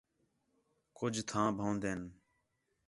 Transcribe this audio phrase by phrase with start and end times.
[0.97, 2.01] کُج تھاں بھنؤندِن